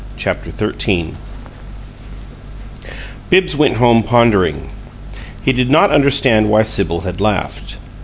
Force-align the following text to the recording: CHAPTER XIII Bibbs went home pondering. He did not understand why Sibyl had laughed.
CHAPTER 0.17 0.51
XIII 0.79 1.13
Bibbs 3.29 3.55
went 3.55 3.75
home 3.75 4.01
pondering. 4.01 4.69
He 5.43 5.53
did 5.53 5.69
not 5.69 5.91
understand 5.91 6.49
why 6.49 6.63
Sibyl 6.63 7.01
had 7.01 7.21
laughed. 7.21 7.77